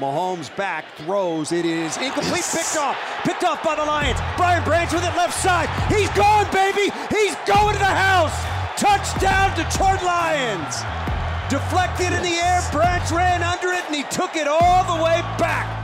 Mahomes 0.00 0.54
back, 0.56 0.86
throws. 0.96 1.52
It 1.52 1.66
is 1.66 1.98
incomplete. 1.98 2.44
Picked 2.50 2.78
off. 2.78 2.96
Picked 3.22 3.44
off 3.44 3.62
by 3.62 3.74
the 3.76 3.84
Lions. 3.84 4.18
Brian 4.38 4.64
Branch 4.64 4.90
with 4.90 5.04
it 5.04 5.14
left 5.14 5.38
side. 5.38 5.68
He's 5.92 6.08
gone, 6.16 6.50
baby. 6.50 6.90
He's 7.10 7.36
going 7.44 7.74
to 7.74 7.78
the 7.78 7.84
house. 7.84 8.32
Touchdown, 8.80 9.54
Detroit 9.54 10.02
Lions. 10.02 10.80
Deflected 11.50 12.14
in 12.14 12.22
the 12.22 12.40
air. 12.40 12.62
Branch 12.72 13.10
ran 13.10 13.42
under 13.42 13.68
it, 13.68 13.84
and 13.86 13.94
he 13.94 14.04
took 14.04 14.36
it 14.36 14.48
all 14.48 14.96
the 14.96 15.04
way 15.04 15.20
back. 15.36 15.79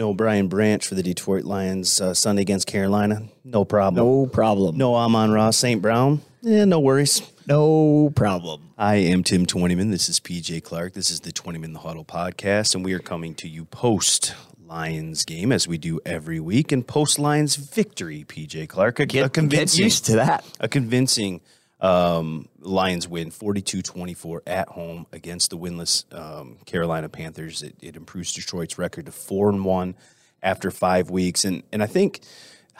No 0.00 0.14
Brian 0.14 0.48
Branch 0.48 0.86
for 0.86 0.94
the 0.94 1.02
Detroit 1.02 1.44
Lions 1.44 2.00
uh, 2.00 2.14
Sunday 2.14 2.40
against 2.40 2.66
Carolina. 2.66 3.24
No 3.44 3.66
problem. 3.66 4.02
No 4.02 4.26
problem. 4.26 4.78
No 4.78 4.94
Amon-Ra 4.94 5.50
St. 5.50 5.82
Brown. 5.82 6.22
Yeah, 6.40 6.64
no 6.64 6.80
worries. 6.80 7.20
No 7.46 8.10
problem. 8.16 8.70
I 8.78 8.94
am 8.94 9.22
Tim 9.22 9.44
Twentyman. 9.44 9.90
This 9.90 10.08
is 10.08 10.18
PJ 10.18 10.62
Clark. 10.64 10.94
This 10.94 11.10
is 11.10 11.20
the 11.20 11.32
Twentyman 11.32 11.74
the 11.74 11.80
Huddle 11.80 12.06
podcast, 12.06 12.74
and 12.74 12.82
we 12.82 12.94
are 12.94 12.98
coming 12.98 13.34
to 13.34 13.46
you 13.46 13.66
post 13.66 14.34
Lions 14.66 15.26
game 15.26 15.52
as 15.52 15.68
we 15.68 15.76
do 15.76 16.00
every 16.06 16.40
week, 16.40 16.72
and 16.72 16.86
post 16.86 17.18
Lions 17.18 17.56
victory. 17.56 18.24
PJ 18.26 18.70
Clark, 18.70 19.00
a, 19.00 19.04
Get, 19.04 19.26
a 19.26 19.28
convincing, 19.28 19.80
get 19.80 19.84
used 19.84 20.06
to 20.06 20.16
that. 20.16 20.46
a 20.60 20.66
convincing 20.66 21.42
um, 21.80 22.48
Lions 22.60 23.08
win 23.08 23.30
42-24 23.30 24.40
at 24.46 24.68
home 24.68 25.06
against 25.12 25.50
the 25.50 25.58
winless 25.58 26.04
um, 26.14 26.58
Carolina 26.66 27.08
Panthers. 27.08 27.62
It, 27.62 27.76
it 27.80 27.96
improves 27.96 28.32
Detroit's 28.32 28.78
record 28.78 29.06
to 29.06 29.12
four 29.12 29.48
and 29.48 29.64
one 29.64 29.94
after 30.42 30.70
five 30.70 31.10
weeks, 31.10 31.44
and 31.44 31.62
and 31.72 31.82
I 31.82 31.86
think 31.86 32.20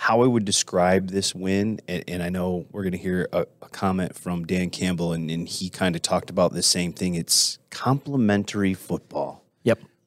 how 0.00 0.22
I 0.22 0.27
would 0.27 0.46
describe 0.46 1.10
this 1.10 1.34
win, 1.34 1.78
and, 1.86 2.02
and 2.08 2.22
I 2.22 2.30
know 2.30 2.64
we're 2.72 2.84
going 2.84 2.92
to 2.92 2.98
hear 2.98 3.28
a, 3.34 3.46
a 3.60 3.68
comment 3.68 4.16
from 4.16 4.46
Dan 4.46 4.70
Campbell, 4.70 5.12
and, 5.12 5.30
and 5.30 5.47
he 5.47 5.69
kind 5.69 5.94
of 5.94 6.00
talked 6.00 6.30
about 6.30 6.55
the 6.55 6.62
same 6.62 6.94
thing. 6.94 7.16
It's 7.16 7.58
complementary 7.69 8.72
football. 8.72 9.39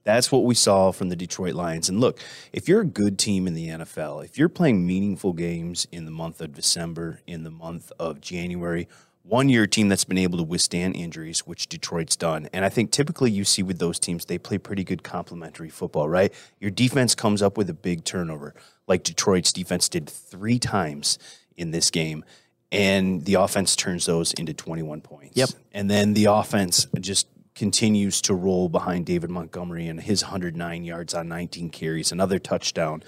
That's 0.04 0.32
what 0.32 0.44
we 0.44 0.56
saw 0.56 0.92
from 0.92 1.09
the 1.09 1.16
Detroit 1.16 1.54
Lions. 1.54 1.88
And 1.88 2.00
look, 2.00 2.20
if 2.52 2.68
you're 2.68 2.82
a 2.82 2.86
good 2.86 3.18
team 3.18 3.48
in 3.48 3.54
the 3.54 3.70
NFL, 3.70 4.26
if 4.26 4.38
you're 4.38 4.50
playing 4.50 4.86
meaningful 4.86 5.34
games 5.34 5.88
in 5.92 6.06
the 6.06 6.12
month 6.12 6.42
of 6.42 6.54
December, 6.54 7.22
in 7.26 7.44
the 7.44 7.52
month 7.52 7.92
of 8.00 8.20
January, 8.20 8.88
one 9.24 9.48
year 9.48 9.66
team 9.66 9.88
that's 9.88 10.04
been 10.04 10.18
able 10.18 10.38
to 10.38 10.44
withstand 10.44 10.96
injuries, 10.96 11.48
which 11.48 11.68
Detroit's 11.68 12.18
done. 12.18 12.50
And 12.52 12.66
I 12.66 12.70
think 12.70 12.92
typically 12.92 13.31
you 13.31 13.46
see 13.46 13.64
with 13.64 13.80
those 13.80 13.98
teams, 13.98 14.26
they 14.26 14.38
play 14.38 14.58
pretty 14.58 14.84
good 14.84 15.04
complementary 15.04 15.70
football, 15.70 16.09
right? 16.09 16.34
Your 16.59 16.72
defense 16.72 17.16
comes 17.16 17.42
up 17.42 17.58
with 17.58 17.70
a 17.70 17.74
big 17.74 18.04
turnover, 18.04 18.54
like 18.88 19.04
Detroit's 19.04 19.54
defense 19.54 19.88
did 19.88 20.09
three 20.09 20.59
times 20.59 21.18
in 21.56 21.72
this 21.72 21.90
game. 21.90 22.26
And 22.72 23.24
the 23.24 23.36
offense 23.36 23.76
turns 23.76 24.08
those 24.08 24.34
into 24.34 24.54
21 24.54 25.02
points. 25.02 25.38
Yep. 25.38 25.50
And 25.72 25.90
then 25.90 26.14
the 26.16 26.26
offense 26.26 26.88
just 27.00 27.28
continues 27.56 28.22
to 28.22 28.34
roll 28.34 28.70
behind 28.70 29.06
David 29.06 29.30
Montgomery 29.30 29.88
and 29.88 30.02
his 30.02 30.23
109 30.23 30.84
yards 30.84 31.14
on 31.14 31.28
19 31.28 31.70
carries, 31.70 32.12
another 32.12 32.40
touchdown. 32.40 33.04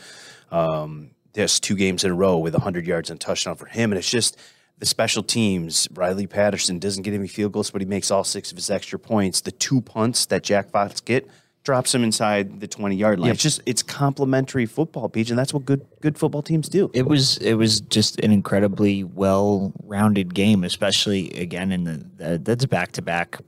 Um, 0.51 1.11
there's 1.33 1.59
two 1.59 1.75
games 1.75 2.03
in 2.03 2.11
a 2.11 2.15
row 2.15 2.37
with 2.37 2.53
100 2.53 2.87
yards 2.87 3.09
and 3.09 3.19
touchdown 3.19 3.55
for 3.55 3.65
him, 3.65 3.91
and 3.91 3.99
it's 3.99 4.09
just 4.09 4.37
the 4.77 4.85
special 4.85 5.23
teams. 5.23 5.87
Riley 5.93 6.27
Patterson 6.27 6.79
doesn't 6.79 7.03
get 7.03 7.13
any 7.13 7.27
field 7.27 7.51
goals, 7.51 7.71
but 7.71 7.81
he 7.81 7.87
makes 7.87 8.11
all 8.11 8.23
six 8.23 8.51
of 8.51 8.57
his 8.57 8.69
extra 8.69 8.99
points. 8.99 9.41
The 9.41 9.51
two 9.51 9.81
punts 9.81 10.25
that 10.27 10.43
Jack 10.43 10.69
Fox 10.69 11.01
get 11.01 11.29
drops 11.63 11.93
him 11.93 12.03
inside 12.03 12.61
the 12.61 12.67
20 12.67 12.95
yard 12.95 13.19
line. 13.19 13.31
It's 13.31 13.41
just 13.41 13.61
it's 13.65 13.83
complementary 13.83 14.65
football, 14.65 15.09
Peach, 15.09 15.29
and 15.29 15.37
that's 15.37 15.53
what 15.53 15.65
good 15.65 15.85
good 15.99 16.17
football 16.17 16.41
teams 16.41 16.69
do. 16.69 16.89
It 16.93 17.07
was 17.07 17.37
it 17.39 17.55
was 17.55 17.81
just 17.81 18.19
an 18.19 18.31
incredibly 18.31 19.03
well 19.03 19.73
rounded 19.83 20.33
game, 20.33 20.63
especially 20.63 21.31
again 21.31 21.71
in 21.71 21.83
the, 21.83 22.05
the 22.17 22.37
that's 22.37 22.65
back 22.65 22.93
to 22.93 23.01
back. 23.01 23.39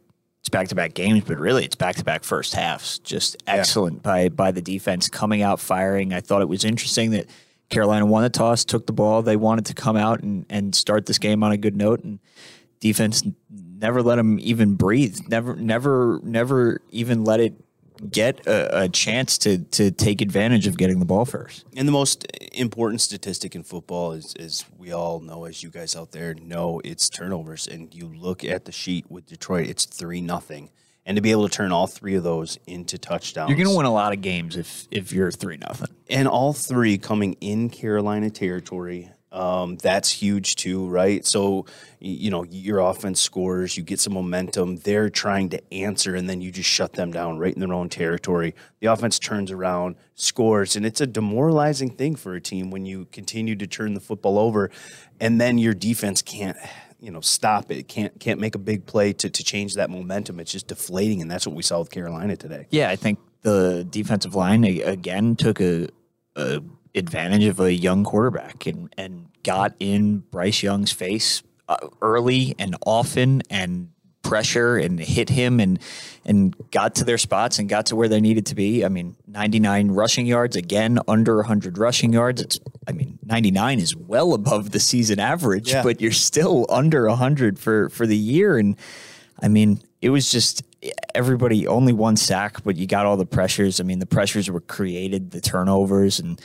It's 0.47 0.49
back 0.53 0.69
to 0.69 0.75
back 0.75 0.93
games, 0.93 1.25
but 1.27 1.39
really 1.39 1.65
it's 1.65 1.75
back 1.75 1.97
to 1.97 2.05
back 2.05 2.23
first 2.23 2.53
halves. 2.53 2.99
Just 2.99 3.35
excellent 3.47 4.01
by 4.01 4.29
by 4.29 4.51
the 4.51 4.61
defense 4.61 5.09
coming 5.09 5.41
out 5.41 5.59
firing. 5.59 6.13
I 6.13 6.21
thought 6.21 6.41
it 6.41 6.47
was 6.47 6.63
interesting 6.63 7.11
that 7.11 7.25
Carolina 7.69 8.05
won 8.05 8.23
the 8.23 8.29
toss, 8.29 8.63
took 8.63 8.87
the 8.87 8.93
ball. 8.93 9.21
They 9.21 9.35
wanted 9.35 9.65
to 9.65 9.73
come 9.73 9.97
out 9.97 10.21
and, 10.21 10.45
and 10.49 10.73
start 10.73 11.05
this 11.05 11.17
game 11.17 11.43
on 11.43 11.51
a 11.51 11.57
good 11.57 11.75
note, 11.75 12.01
and 12.05 12.19
defense 12.79 13.23
never 13.49 14.01
let 14.01 14.15
them 14.15 14.39
even 14.39 14.75
breathe. 14.75 15.19
Never, 15.27 15.53
never, 15.53 16.21
never 16.23 16.79
even 16.91 17.25
let 17.25 17.41
it 17.41 17.53
get 18.09 18.45
a, 18.47 18.83
a 18.83 18.89
chance 18.89 19.37
to 19.39 19.57
to 19.59 19.91
take 19.91 20.21
advantage 20.21 20.67
of 20.67 20.77
getting 20.77 20.99
the 20.99 21.05
ball 21.05 21.25
first. 21.25 21.65
And 21.75 21.87
the 21.87 21.91
most 21.91 22.25
important 22.53 23.01
statistic 23.01 23.55
in 23.55 23.63
football 23.63 24.13
is, 24.13 24.33
is 24.39 24.65
we 24.77 24.91
all 24.91 25.19
know, 25.19 25.45
as 25.45 25.63
you 25.63 25.69
guys 25.69 25.95
out 25.95 26.11
there 26.11 26.33
know, 26.33 26.81
it's 26.83 27.09
turnovers. 27.09 27.67
And 27.67 27.93
you 27.93 28.07
look 28.07 28.43
at 28.43 28.65
the 28.65 28.71
sheet 28.71 29.09
with 29.09 29.25
Detroit, 29.25 29.67
it's 29.69 29.85
three 29.85 30.21
nothing. 30.21 30.69
And 31.05 31.15
to 31.15 31.21
be 31.21 31.31
able 31.31 31.47
to 31.47 31.55
turn 31.55 31.71
all 31.71 31.87
three 31.87 32.15
of 32.15 32.23
those 32.23 32.59
into 32.67 32.97
touchdowns, 32.97 33.49
You're 33.49 33.57
going 33.57 33.69
to 33.69 33.77
win 33.77 33.85
a 33.85 33.93
lot 33.93 34.11
of 34.11 34.21
games 34.21 34.57
if 34.57 34.87
if 34.91 35.13
you're 35.13 35.31
three 35.31 35.57
nothing. 35.57 35.87
and 36.09 36.27
all 36.27 36.51
three 36.53 36.97
coming 36.97 37.33
in 37.39 37.69
Carolina 37.69 38.29
territory. 38.29 39.09
Um, 39.31 39.75
that's 39.75 40.09
huge 40.09 40.55
too, 40.55 40.87
right? 40.87 41.25
So, 41.25 41.65
you 41.99 42.31
know, 42.31 42.43
your 42.45 42.79
offense 42.79 43.19
scores, 43.19 43.75
you 43.75 43.83
get 43.83 43.99
some 43.99 44.13
momentum. 44.13 44.77
They're 44.77 45.09
trying 45.09 45.49
to 45.49 45.73
answer, 45.73 46.15
and 46.15 46.29
then 46.29 46.39
you 46.39 46.51
just 46.51 46.69
shut 46.69 46.93
them 46.93 47.11
down 47.11 47.37
right 47.37 47.53
in 47.53 47.59
their 47.59 47.73
own 47.73 47.89
territory. 47.89 48.55
The 48.79 48.87
offense 48.87 49.19
turns 49.19 49.51
around, 49.51 49.95
scores, 50.15 50.75
and 50.75 50.85
it's 50.85 51.01
a 51.01 51.07
demoralizing 51.07 51.89
thing 51.89 52.15
for 52.15 52.35
a 52.35 52.41
team 52.41 52.71
when 52.71 52.85
you 52.85 53.05
continue 53.11 53.55
to 53.57 53.67
turn 53.67 53.95
the 53.95 53.99
football 53.99 54.39
over, 54.39 54.71
and 55.19 55.41
then 55.41 55.57
your 55.57 55.73
defense 55.73 56.21
can't, 56.21 56.57
you 57.01 57.11
know, 57.11 57.21
stop 57.21 57.69
it. 57.69 57.89
Can't 57.89 58.17
can't 58.21 58.39
make 58.39 58.55
a 58.55 58.59
big 58.59 58.85
play 58.85 59.11
to 59.13 59.29
to 59.29 59.43
change 59.43 59.75
that 59.75 59.89
momentum. 59.89 60.39
It's 60.39 60.53
just 60.53 60.67
deflating, 60.67 61.21
and 61.21 61.29
that's 61.29 61.45
what 61.45 61.55
we 61.55 61.63
saw 61.63 61.79
with 61.79 61.91
Carolina 61.91 62.37
today. 62.37 62.67
Yeah, 62.69 62.89
I 62.89 62.95
think 62.95 63.19
the 63.41 63.85
defensive 63.89 64.35
line 64.35 64.63
again 64.63 65.35
took 65.35 65.59
a, 65.61 65.89
a 66.35 66.61
advantage 66.95 67.45
of 67.45 67.59
a 67.59 67.73
young 67.73 68.03
quarterback 68.03 68.65
and 68.65 68.93
and 68.97 69.27
got 69.43 69.73
in 69.79 70.19
Bryce 70.31 70.61
Young's 70.63 70.91
face 70.91 71.43
uh, 71.69 71.77
early 72.01 72.55
and 72.59 72.75
often 72.85 73.41
and 73.49 73.89
pressure 74.23 74.75
and 74.77 74.99
hit 74.99 75.29
him 75.29 75.59
and 75.61 75.79
and 76.25 76.53
got 76.71 76.95
to 76.95 77.05
their 77.05 77.17
spots 77.17 77.59
and 77.59 77.69
got 77.69 77.85
to 77.85 77.95
where 77.95 78.09
they 78.09 78.19
needed 78.19 78.45
to 78.47 78.55
be. 78.55 78.83
I 78.83 78.89
mean, 78.89 79.15
99 79.27 79.91
rushing 79.91 80.25
yards 80.25 80.57
again, 80.57 80.99
under 81.07 81.37
100 81.37 81.77
rushing 81.77 82.11
yards. 82.11 82.41
It's 82.41 82.59
I 82.87 82.91
mean, 82.91 83.19
99 83.25 83.79
is 83.79 83.95
well 83.95 84.33
above 84.33 84.71
the 84.71 84.79
season 84.81 85.19
average, 85.19 85.71
Yeah. 85.71 85.83
but 85.83 86.01
you're 86.01 86.11
still 86.11 86.65
under 86.69 87.07
100 87.07 87.57
for 87.59 87.89
for 87.89 88.05
the 88.05 88.17
year 88.17 88.57
and 88.57 88.75
I 89.41 89.47
mean, 89.49 89.81
it 90.01 90.09
was 90.09 90.31
just 90.31 90.63
everybody 91.15 91.67
only 91.67 91.93
one 91.93 92.17
sack, 92.17 92.63
but 92.63 92.75
you 92.75 92.87
got 92.87 93.05
all 93.05 93.17
the 93.17 93.25
pressures. 93.25 93.79
I 93.79 93.83
mean, 93.83 93.99
the 93.99 94.05
pressures 94.05 94.49
were 94.49 94.61
created, 94.61 95.31
the 95.31 95.41
turnovers, 95.41 96.19
and 96.19 96.41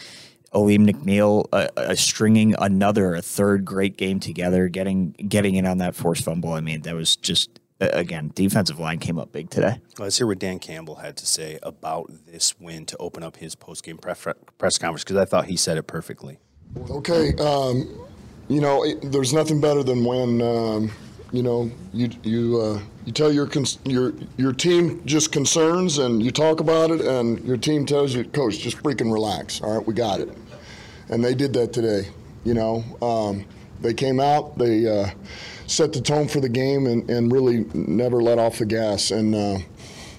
Alim 0.54 0.86
McNeill 0.86 1.46
uh, 1.52 1.68
uh, 1.76 1.94
stringing 1.94 2.54
another, 2.58 3.14
a 3.14 3.22
third 3.22 3.64
great 3.64 3.96
game 3.96 4.20
together, 4.20 4.68
getting 4.68 5.12
getting 5.12 5.54
in 5.54 5.66
on 5.66 5.78
that 5.78 5.94
forced 5.94 6.24
fumble. 6.24 6.52
I 6.52 6.60
mean, 6.60 6.82
that 6.82 6.94
was 6.94 7.16
just 7.16 7.60
uh, 7.80 7.88
again, 7.92 8.30
defensive 8.34 8.78
line 8.78 8.98
came 8.98 9.18
up 9.18 9.32
big 9.32 9.50
today. 9.50 9.80
Let's 9.98 10.18
hear 10.18 10.26
what 10.26 10.38
Dan 10.38 10.58
Campbell 10.58 10.96
had 10.96 11.16
to 11.16 11.26
say 11.26 11.58
about 11.62 12.10
this 12.26 12.58
win 12.60 12.86
to 12.86 12.96
open 12.98 13.22
up 13.22 13.36
his 13.36 13.54
post-game 13.54 13.98
pref- 13.98 14.26
press 14.58 14.78
conference 14.78 15.02
because 15.02 15.16
I 15.16 15.24
thought 15.24 15.46
he 15.46 15.56
said 15.56 15.76
it 15.78 15.84
perfectly. 15.84 16.38
Okay, 16.90 17.34
um, 17.40 17.88
you 18.48 18.60
know, 18.60 18.84
it, 18.84 19.10
there's 19.10 19.32
nothing 19.32 19.60
better 19.60 19.82
than 19.82 20.04
when 20.04 20.40
um, 20.42 20.90
you 21.32 21.42
know 21.42 21.70
you 21.92 22.10
you 22.22 22.60
uh, 22.60 22.80
you 23.04 23.12
tell 23.12 23.32
your 23.32 23.46
cons- 23.46 23.78
your 23.84 24.12
your 24.36 24.52
team 24.52 25.02
just 25.04 25.32
concerns 25.32 25.98
and 25.98 26.22
you 26.22 26.30
talk 26.30 26.60
about 26.60 26.90
it, 26.90 27.00
and 27.00 27.44
your 27.44 27.56
team 27.56 27.84
tells 27.84 28.14
you, 28.14 28.24
Coach, 28.24 28.58
just 28.58 28.76
freaking 28.78 29.12
relax. 29.12 29.60
All 29.60 29.76
right, 29.76 29.86
we 29.86 29.92
got 29.92 30.20
it, 30.20 30.28
and 31.12 31.22
they 31.22 31.34
did 31.34 31.52
that 31.52 31.72
today. 31.72 32.08
You 32.44 32.54
know, 32.54 32.82
um, 33.00 33.44
they 33.80 33.94
came 33.94 34.18
out, 34.18 34.58
they 34.58 34.88
uh, 34.88 35.10
set 35.66 35.92
the 35.92 36.00
tone 36.00 36.26
for 36.26 36.40
the 36.40 36.48
game, 36.48 36.86
and, 36.86 37.08
and 37.08 37.30
really 37.30 37.66
never 37.74 38.20
let 38.20 38.38
off 38.38 38.58
the 38.58 38.66
gas. 38.66 39.10
And 39.10 39.34
uh, 39.34 39.58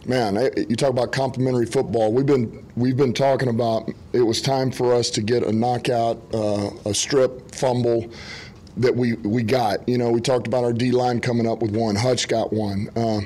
man, 0.05 0.35
you 0.55 0.75
talk 0.75 0.91
about 0.91 1.11
complimentary 1.11 1.65
football. 1.65 2.13
We've 2.13 2.25
been 2.25 2.65
we've 2.75 2.95
been 2.95 3.13
talking 3.13 3.49
about 3.49 3.89
it 4.13 4.21
was 4.21 4.41
time 4.41 4.71
for 4.71 4.93
us 4.93 5.09
to 5.11 5.21
get 5.21 5.43
a 5.43 5.51
knockout, 5.51 6.21
uh, 6.33 6.69
a 6.85 6.93
strip 6.93 7.53
fumble 7.53 8.09
that 8.77 8.95
we 8.95 9.13
we 9.13 9.41
got. 9.41 9.87
You 9.89 9.97
know, 9.97 10.11
we 10.11 10.21
talked 10.21 10.45
about 10.45 10.63
our 10.63 10.73
D 10.73 10.91
line 10.91 11.19
coming 11.19 11.47
up 11.47 11.61
with 11.61 11.75
one. 11.75 11.95
Hutch 11.95 12.27
got 12.27 12.53
one. 12.53 12.89
Uh, 12.95 13.21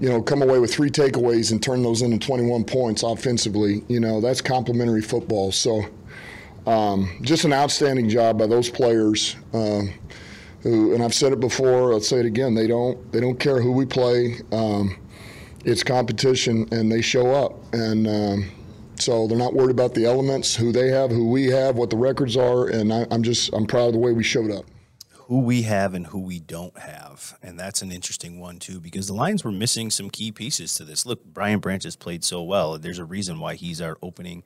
you 0.00 0.08
know, 0.08 0.22
come 0.22 0.42
away 0.42 0.58
with 0.58 0.72
three 0.72 0.90
takeaways 0.90 1.52
and 1.52 1.62
turn 1.62 1.82
those 1.82 2.02
into 2.02 2.18
21 2.18 2.64
points 2.64 3.02
offensively. 3.02 3.84
You 3.88 4.00
know, 4.00 4.20
that's 4.20 4.40
complimentary 4.40 5.02
football. 5.02 5.52
So. 5.52 5.84
Um, 6.66 7.18
just 7.22 7.44
an 7.44 7.52
outstanding 7.52 8.08
job 8.08 8.38
by 8.38 8.46
those 8.46 8.70
players. 8.70 9.36
Um, 9.52 9.92
who, 10.62 10.94
and 10.94 11.02
I've 11.02 11.14
said 11.14 11.32
it 11.32 11.40
before. 11.40 11.92
I'll 11.92 12.00
say 12.00 12.20
it 12.20 12.26
again. 12.26 12.54
They 12.54 12.66
don't. 12.66 13.10
They 13.12 13.20
don't 13.20 13.38
care 13.38 13.60
who 13.60 13.72
we 13.72 13.84
play. 13.84 14.36
Um, 14.52 14.96
it's 15.64 15.82
competition, 15.82 16.68
and 16.72 16.90
they 16.90 17.00
show 17.00 17.32
up. 17.32 17.74
And 17.74 18.06
um, 18.06 18.50
so 18.96 19.26
they're 19.26 19.38
not 19.38 19.54
worried 19.54 19.72
about 19.72 19.94
the 19.94 20.06
elements, 20.06 20.54
who 20.54 20.72
they 20.72 20.88
have, 20.88 21.10
who 21.10 21.28
we 21.28 21.46
have, 21.46 21.76
what 21.76 21.90
the 21.90 21.96
records 21.96 22.36
are, 22.36 22.68
and 22.68 22.92
I, 22.92 23.06
I'm 23.10 23.22
just 23.22 23.52
I'm 23.52 23.66
proud 23.66 23.88
of 23.88 23.92
the 23.94 23.98
way 23.98 24.12
we 24.12 24.22
showed 24.22 24.50
up. 24.50 24.64
Who 25.26 25.40
we 25.40 25.62
have 25.62 25.94
and 25.94 26.06
who 26.06 26.20
we 26.20 26.40
don't 26.40 26.76
have, 26.78 27.38
and 27.42 27.58
that's 27.58 27.80
an 27.80 27.90
interesting 27.90 28.38
one 28.38 28.58
too, 28.58 28.80
because 28.80 29.06
the 29.06 29.14
Lions 29.14 29.44
were 29.44 29.52
missing 29.52 29.90
some 29.90 30.10
key 30.10 30.30
pieces 30.30 30.74
to 30.74 30.84
this. 30.84 31.06
Look, 31.06 31.24
Brian 31.24 31.58
Branch 31.58 31.82
has 31.84 31.96
played 31.96 32.22
so 32.22 32.42
well. 32.42 32.78
There's 32.78 32.98
a 32.98 33.04
reason 33.04 33.40
why 33.40 33.54
he's 33.54 33.80
our 33.80 33.96
opening 34.02 34.42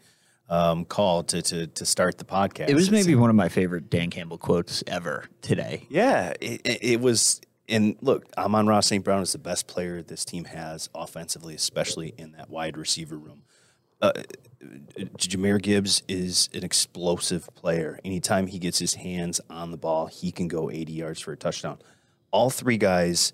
um, 0.48 0.84
call 0.84 1.24
to, 1.24 1.42
to 1.42 1.66
to 1.66 1.86
start 1.86 2.18
the 2.18 2.24
podcast. 2.24 2.68
It 2.68 2.74
was 2.74 2.90
maybe 2.90 3.14
one 3.14 3.30
of 3.30 3.36
my 3.36 3.48
favorite 3.48 3.90
Dan 3.90 4.10
Campbell 4.10 4.38
quotes 4.38 4.82
ever 4.86 5.24
today. 5.42 5.86
Yeah, 5.88 6.34
it, 6.40 6.60
it, 6.64 7.00
was. 7.00 7.40
And 7.68 7.96
look, 8.00 8.24
Amon-Ra 8.38 8.80
St. 8.80 9.04
Brown 9.04 9.22
is 9.22 9.32
the 9.32 9.38
best 9.38 9.66
player 9.66 10.02
this 10.02 10.24
team 10.24 10.44
has 10.44 10.88
offensively, 10.94 11.54
especially 11.54 12.14
in 12.16 12.32
that 12.32 12.48
wide 12.48 12.76
receiver 12.76 13.16
room. 13.16 13.42
Uh, 14.00 14.12
Jahmyr 15.18 15.60
Gibbs 15.60 16.02
is 16.06 16.48
an 16.54 16.62
explosive 16.62 17.48
player. 17.54 17.98
Anytime 18.04 18.46
he 18.46 18.58
gets 18.58 18.78
his 18.78 18.94
hands 18.94 19.40
on 19.50 19.70
the 19.72 19.76
ball, 19.76 20.06
he 20.06 20.30
can 20.30 20.48
go 20.48 20.70
80 20.70 20.92
yards 20.92 21.20
for 21.20 21.32
a 21.32 21.36
touchdown. 21.36 21.78
All 22.30 22.50
three 22.50 22.76
guys 22.76 23.32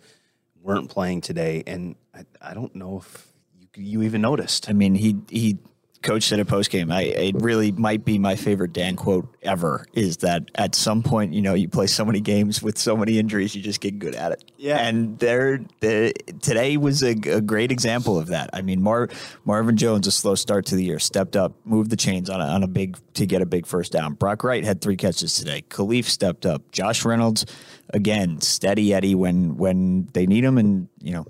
weren't 0.63 0.89
playing 0.89 1.21
today, 1.21 1.63
and 1.67 1.97
I, 2.15 2.25
I 2.41 2.55
don't 2.55 2.75
know 2.75 2.99
if 2.99 3.27
you, 3.59 3.67
you 3.77 4.03
even 4.03 4.23
noticed. 4.23 4.71
I 4.71 4.73
mean, 4.73 4.95
he 4.95 5.17
he 5.29 5.59
coach 6.03 6.25
said 6.25 6.41
a 6.41 6.45
post 6.45 6.71
game. 6.71 6.91
I 6.91 7.03
it 7.03 7.37
really 7.41 7.73
might 7.73 8.05
be 8.05 8.19
my 8.19 8.37
favorite 8.37 8.73
Dan 8.73 8.97
quote 8.97 9.27
ever. 9.43 9.87
Is 9.93 10.19
that 10.19 10.51
at 10.55 10.75
some 10.75 11.03
point, 11.03 11.33
you 11.33 11.43
know, 11.43 11.55
you 11.55 11.69
play 11.69 11.87
so 11.87 12.05
many 12.05 12.21
games 12.21 12.63
with 12.63 12.79
so 12.79 12.97
many 12.97 13.19
injuries, 13.19 13.55
you 13.55 13.63
just 13.63 13.81
get 13.81 13.99
good 13.99 14.15
at 14.15 14.33
it. 14.33 14.45
Yeah. 14.57 14.79
And 14.79 15.19
there, 15.19 15.59
today 15.81 16.77
was 16.77 17.03
a, 17.03 17.11
a, 17.11 17.41
great 17.41 17.73
example 17.73 18.19
of 18.19 18.29
that. 18.29 18.51
I 18.53 18.63
mean, 18.63 18.83
Mar, 18.83 19.09
Marvin 19.45 19.77
Jones, 19.77 20.07
a 20.07 20.13
slow 20.13 20.35
start 20.35 20.67
to 20.67 20.77
the 20.77 20.85
year, 20.85 20.99
stepped 20.99 21.37
up, 21.37 21.55
moved 21.65 21.91
the 21.91 21.97
chains 21.97 22.31
on 22.31 22.41
a, 22.41 22.45
on 22.45 22.63
a 22.63 22.69
big 22.69 22.99
to 23.15 23.27
get 23.27 23.43
a 23.43 23.47
big 23.47 23.67
first 23.67 23.93
down. 23.93 24.15
Brock 24.15 24.45
Wright 24.45 24.65
had 24.65 24.81
three 24.81 24.97
catches 24.97 25.35
today. 25.35 25.63
Kalif 25.69 26.05
stepped 26.05 26.47
up. 26.47 26.71
Josh 26.73 27.05
Reynolds, 27.05 27.47
again, 27.91 28.41
steady 28.41 28.95
Eddie 28.95 29.15
when 29.15 29.57
when 29.57 30.09
they 30.13 30.27
need 30.27 30.45
him, 30.45 30.59
and 30.59 30.89
you 31.01 31.13
know 31.13 31.27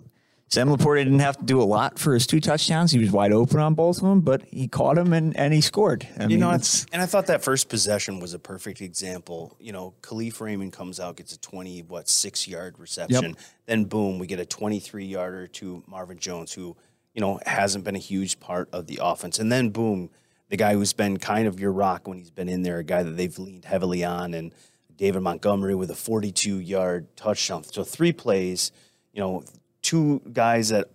Sam 0.53 0.69
LaPorta 0.69 0.99
didn't 0.99 1.21
have 1.21 1.39
to 1.39 1.45
do 1.47 1.63
a 1.63 1.65
lot 1.65 1.99
for 1.99 2.13
his 2.13 2.27
two 2.27 2.39
touchdowns. 2.39 2.93
He 2.93 2.99
was 2.99 3.11
wide 3.11 3.33
open 3.33 3.59
on 3.59 3.73
both 3.73 3.97
of 3.97 4.03
them, 4.03 4.21
but 4.21 4.43
he 4.51 4.69
caught 4.69 4.99
him 4.99 5.15
and, 5.15 5.35
and 5.35 5.55
he 5.55 5.63
scored. 5.63 6.07
I 6.19 6.25
you 6.25 6.29
mean, 6.29 6.41
know, 6.41 6.51
it's, 6.51 6.85
and 6.93 7.01
I 7.01 7.07
thought 7.07 7.29
that 7.29 7.43
first 7.43 7.71
possession 7.71 8.21
was 8.21 8.35
a 8.35 8.39
perfect 8.39 8.83
example. 8.83 9.57
You 9.59 9.73
know, 9.73 9.95
Kalif 10.03 10.43
Raymond 10.43 10.75
comes 10.75 11.01
out, 11.01 11.17
gets 11.17 11.33
a 11.33 11.41
20, 11.41 11.85
what, 11.85 12.07
six 12.07 12.47
yard 12.47 12.79
reception. 12.79 13.31
Yep. 13.31 13.37
Then, 13.65 13.85
boom, 13.87 14.19
we 14.19 14.27
get 14.27 14.41
a 14.41 14.45
23 14.45 15.07
yarder 15.07 15.47
to 15.47 15.83
Marvin 15.87 16.19
Jones, 16.19 16.53
who, 16.53 16.77
you 17.15 17.23
know, 17.23 17.41
hasn't 17.47 17.85
been 17.85 17.97
a 17.97 17.99
huge 17.99 18.39
part 18.39 18.69
of 18.75 18.87
the 18.87 18.99
offense. 19.03 19.39
And 19.39 19.51
then, 19.51 19.71
boom, 19.71 20.11
the 20.51 20.59
guy 20.59 20.75
who's 20.75 20.93
been 20.93 21.17
kind 21.17 21.49
of 21.49 21.61
your 21.61 21.73
rock 21.73 22.07
when 22.07 22.19
he's 22.19 22.31
been 22.31 22.51
in 22.51 22.63
there, 22.63 22.77
a 22.77 22.85
guy 22.85 23.03
that 23.03 23.17
they've 23.17 23.39
leaned 23.39 23.65
heavily 23.65 24.05
on, 24.05 24.35
and 24.35 24.55
David 24.95 25.23
Montgomery 25.23 25.75
with 25.75 25.91
a 25.91 25.95
42 25.95 26.59
yard 26.59 27.17
touchdown. 27.17 27.65
So, 27.65 27.85
three 27.85 28.13
plays, 28.13 28.71
you 29.15 29.23
know, 29.23 29.45
two 29.83 30.23
guys 30.33 30.71
that 30.71 30.89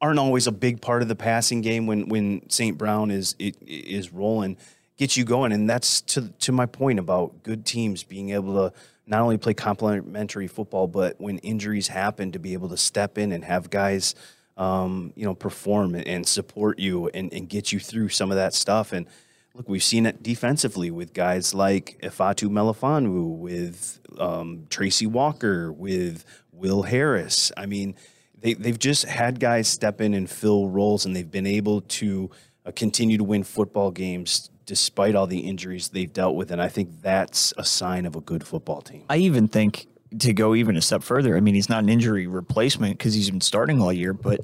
aren't 0.00 0.18
always 0.18 0.46
a 0.46 0.52
big 0.52 0.80
part 0.80 1.02
of 1.02 1.08
the 1.08 1.16
passing 1.16 1.60
game 1.60 1.86
when 1.86 2.08
when 2.08 2.48
St. 2.48 2.78
Brown 2.78 3.10
is 3.10 3.34
is 3.38 4.12
rolling 4.12 4.56
gets 4.96 5.16
you 5.16 5.24
going 5.24 5.52
and 5.52 5.70
that's 5.70 6.00
to 6.02 6.28
to 6.40 6.52
my 6.52 6.66
point 6.66 6.98
about 6.98 7.42
good 7.42 7.64
teams 7.64 8.02
being 8.04 8.30
able 8.30 8.54
to 8.54 8.76
not 9.06 9.20
only 9.20 9.38
play 9.38 9.54
complementary 9.54 10.46
football 10.46 10.86
but 10.86 11.18
when 11.20 11.38
injuries 11.38 11.88
happen 11.88 12.32
to 12.32 12.38
be 12.38 12.52
able 12.52 12.68
to 12.68 12.76
step 12.76 13.16
in 13.16 13.32
and 13.32 13.44
have 13.44 13.70
guys 13.70 14.14
um, 14.56 15.12
you 15.14 15.24
know 15.24 15.34
perform 15.34 15.94
and 15.94 16.26
support 16.26 16.78
you 16.78 17.08
and, 17.14 17.32
and 17.32 17.48
get 17.48 17.72
you 17.72 17.78
through 17.78 18.08
some 18.08 18.30
of 18.30 18.36
that 18.36 18.52
stuff 18.54 18.92
and 18.92 19.06
look 19.54 19.68
we've 19.68 19.84
seen 19.84 20.04
it 20.04 20.20
defensively 20.20 20.90
with 20.90 21.12
guys 21.14 21.54
like 21.54 21.96
Ifatu 22.02 22.48
Melifonwu 22.48 23.38
with 23.38 24.00
um, 24.18 24.66
Tracy 24.68 25.06
Walker 25.06 25.72
with 25.72 26.24
Will 26.52 26.82
Harris 26.82 27.52
I 27.56 27.66
mean 27.66 27.94
they, 28.40 28.54
they've 28.54 28.78
just 28.78 29.04
had 29.04 29.40
guys 29.40 29.68
step 29.68 30.00
in 30.00 30.14
and 30.14 30.28
fill 30.28 30.68
roles, 30.68 31.04
and 31.04 31.14
they've 31.14 31.30
been 31.30 31.46
able 31.46 31.82
to 31.82 32.30
uh, 32.64 32.72
continue 32.74 33.18
to 33.18 33.24
win 33.24 33.44
football 33.44 33.90
games 33.90 34.50
despite 34.66 35.14
all 35.14 35.26
the 35.26 35.40
injuries 35.40 35.88
they've 35.88 36.12
dealt 36.12 36.36
with. 36.36 36.50
And 36.50 36.60
I 36.60 36.68
think 36.68 37.00
that's 37.00 37.54
a 37.56 37.64
sign 37.64 38.04
of 38.04 38.14
a 38.14 38.20
good 38.20 38.46
football 38.46 38.82
team. 38.82 39.04
I 39.08 39.16
even 39.16 39.48
think 39.48 39.86
to 40.18 40.32
go 40.32 40.54
even 40.54 40.76
a 40.76 40.82
step 40.82 41.02
further, 41.02 41.36
I 41.36 41.40
mean, 41.40 41.54
he's 41.54 41.70
not 41.70 41.82
an 41.82 41.88
injury 41.88 42.26
replacement 42.26 42.98
because 42.98 43.14
he's 43.14 43.30
been 43.30 43.40
starting 43.40 43.80
all 43.80 43.92
year, 43.92 44.12
but 44.12 44.40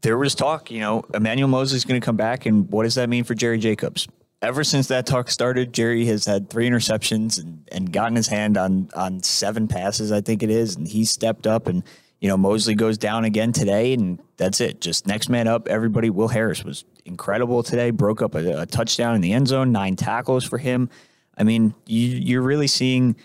there 0.00 0.16
was 0.16 0.34
talk, 0.34 0.70
you 0.70 0.80
know, 0.80 1.04
Emmanuel 1.14 1.48
Moseley 1.48 1.76
is 1.76 1.84
going 1.84 2.00
to 2.00 2.04
come 2.04 2.16
back, 2.16 2.46
and 2.46 2.68
what 2.70 2.84
does 2.84 2.96
that 2.96 3.08
mean 3.08 3.24
for 3.24 3.34
Jerry 3.34 3.58
Jacobs? 3.58 4.08
Ever 4.40 4.64
since 4.64 4.88
that 4.88 5.06
talk 5.06 5.30
started, 5.30 5.72
Jerry 5.72 6.06
has 6.06 6.26
had 6.26 6.50
three 6.50 6.68
interceptions 6.68 7.40
and, 7.40 7.68
and 7.70 7.92
gotten 7.92 8.16
his 8.16 8.26
hand 8.26 8.56
on 8.56 8.90
on 8.94 9.22
seven 9.22 9.68
passes, 9.68 10.10
I 10.10 10.20
think 10.20 10.42
it 10.42 10.50
is, 10.50 10.74
and 10.74 10.88
he 10.88 11.04
stepped 11.04 11.46
up 11.46 11.68
and 11.68 11.84
you 12.22 12.28
know, 12.28 12.36
Moseley 12.36 12.76
goes 12.76 12.98
down 12.98 13.24
again 13.24 13.52
today, 13.52 13.94
and 13.94 14.22
that's 14.36 14.60
it. 14.60 14.80
Just 14.80 15.08
next 15.08 15.28
man 15.28 15.48
up. 15.48 15.66
Everybody. 15.66 16.08
Will 16.08 16.28
Harris 16.28 16.62
was 16.62 16.84
incredible 17.04 17.64
today. 17.64 17.90
Broke 17.90 18.22
up 18.22 18.36
a, 18.36 18.60
a 18.60 18.64
touchdown 18.64 19.16
in 19.16 19.20
the 19.20 19.32
end 19.32 19.48
zone. 19.48 19.72
Nine 19.72 19.96
tackles 19.96 20.44
for 20.44 20.56
him. 20.56 20.88
I 21.36 21.42
mean, 21.42 21.74
you, 21.84 22.06
you're 22.06 22.42
really 22.42 22.68
seeing. 22.68 23.16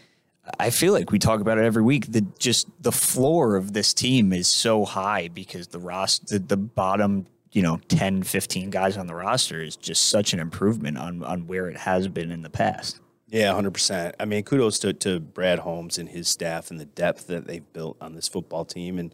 I 0.59 0.71
feel 0.71 0.94
like 0.94 1.11
we 1.11 1.19
talk 1.19 1.41
about 1.41 1.59
it 1.59 1.63
every 1.63 1.83
week. 1.83 2.11
That 2.11 2.39
just 2.39 2.69
the 2.81 2.91
floor 2.91 3.55
of 3.55 3.73
this 3.73 3.94
team 3.94 4.33
is 4.33 4.47
so 4.47 4.83
high 4.83 5.27
because 5.27 5.67
the 5.67 5.79
roster, 5.79 6.39
the, 6.39 6.39
the 6.39 6.57
bottom, 6.57 7.27
you 7.51 7.61
know, 7.61 7.79
10, 7.89 8.23
15 8.23 8.71
guys 8.71 8.97
on 8.97 9.05
the 9.05 9.13
roster 9.13 9.61
is 9.61 9.75
just 9.75 10.07
such 10.07 10.33
an 10.33 10.39
improvement 10.39 10.97
on 10.97 11.23
on 11.23 11.45
where 11.45 11.69
it 11.69 11.77
has 11.77 12.07
been 12.07 12.31
in 12.31 12.41
the 12.41 12.49
past. 12.49 12.99
Yeah, 13.29 13.53
hundred 13.53 13.71
percent. 13.71 14.15
I 14.19 14.25
mean, 14.25 14.44
kudos 14.44 14.79
to, 14.79 14.94
to 14.94 15.19
Brad 15.19 15.59
Holmes 15.59 15.97
and 15.97 16.07
his 16.07 16.29
staff 16.29 16.71
and 16.71 16.79
the 16.79 16.85
depth 16.85 17.27
that 17.27 17.45
they've 17.45 17.74
built 17.74 17.97
on 18.00 18.15
this 18.15 18.27
football 18.29 18.63
team. 18.63 18.97
And 19.00 19.13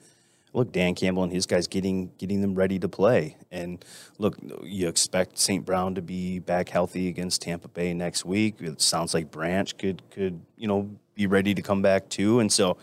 look, 0.54 0.72
Dan 0.72 0.94
Campbell 0.94 1.24
and 1.24 1.32
his 1.32 1.48
guys 1.48 1.68
getting 1.68 2.12
getting 2.20 2.42
them 2.42 2.54
ready 2.54 2.78
to 2.80 2.88
play. 2.88 3.38
And 3.52 3.84
look, 4.20 4.38
you 4.64 4.88
expect 4.88 5.40
St. 5.40 5.66
Brown 5.66 5.96
to 5.96 6.02
be 6.04 6.38
back 6.38 6.70
healthy 6.70 7.08
against 7.08 7.42
Tampa 7.42 7.68
Bay 7.68 7.94
next 7.96 8.24
week. 8.24 8.56
It 8.60 8.82
sounds 8.82 9.16
like 9.16 9.32
Branch 9.32 9.76
could 9.78 10.04
could 10.12 10.40
you 10.58 10.68
know 10.68 10.90
be 11.16 11.26
ready 11.26 11.56
to 11.56 11.62
come 11.64 11.82
back 11.82 12.08
too. 12.10 12.40
And 12.40 12.52
so 12.52 12.78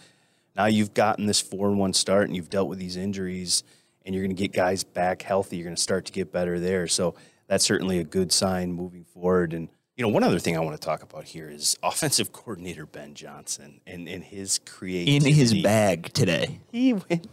now 0.56 0.67
you've 0.67 0.94
gotten 0.94 1.26
this 1.26 1.41
four 1.41 1.69
and 1.69 1.79
one 1.79 1.93
start, 1.93 2.26
and 2.26 2.35
you've 2.35 2.50
dealt 2.50 2.69
with 2.69 2.81
these 2.81 2.97
injuries, 2.97 3.62
and 4.05 4.15
you're 4.15 4.25
going 4.25 4.35
to 4.35 4.43
get 4.43 4.53
guys 4.53 4.83
back 4.83 5.23
healthy. 5.23 5.56
You're 5.56 5.65
going 5.65 5.76
to 5.76 5.83
start 5.83 6.06
to 6.06 6.12
get 6.12 6.33
better 6.33 6.59
there. 6.59 6.88
So 6.88 7.15
that's 7.47 7.65
certainly 7.65 7.99
a 7.99 8.05
good 8.05 8.33
sign 8.33 8.73
moving 8.73 9.05
forward. 9.05 9.53
And 9.53 9.69
you 10.00 10.06
know, 10.06 10.12
one 10.14 10.25
other 10.25 10.38
thing 10.38 10.56
I 10.56 10.61
want 10.61 10.81
to 10.81 10.82
talk 10.82 11.02
about 11.02 11.25
here 11.25 11.50
is 11.50 11.76
offensive 11.82 12.32
coordinator 12.32 12.87
Ben 12.87 13.12
Johnson 13.12 13.82
and, 13.87 14.08
and 14.08 14.25
his 14.25 14.58
creativity. 14.64 15.28
In 15.28 15.37
his 15.37 15.52
bag 15.62 16.14
today. 16.14 16.61
He 16.73 16.95
went 16.95 17.26